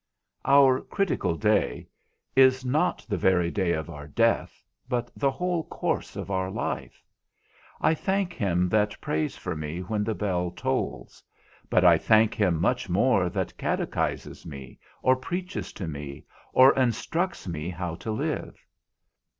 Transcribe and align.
Our 0.45 0.81
critical 0.81 1.35
day 1.35 1.87
is 2.35 2.65
not 2.65 3.05
the 3.07 3.17
very 3.17 3.51
day 3.51 3.73
of 3.73 3.87
our 3.87 4.07
death, 4.07 4.63
but 4.89 5.11
the 5.15 5.29
whole 5.29 5.63
course 5.65 6.15
of 6.15 6.31
our 6.31 6.49
life. 6.49 7.03
I 7.79 7.93
thank 7.93 8.33
him 8.33 8.67
that 8.69 8.99
prays 8.99 9.37
for 9.37 9.55
me 9.55 9.81
when 9.81 10.03
the 10.03 10.15
bell 10.15 10.49
tolls, 10.49 11.23
but 11.69 11.85
I 11.85 11.99
thank 11.99 12.33
him 12.33 12.59
much 12.59 12.89
more 12.89 13.29
that 13.29 13.53
catechises 13.59 14.43
me, 14.43 14.79
or 15.03 15.15
preaches 15.15 15.71
to 15.73 15.87
me, 15.87 16.25
or 16.51 16.73
instructs 16.73 17.47
me 17.47 17.69
how 17.69 17.93
to 17.97 18.09
live. 18.09 18.57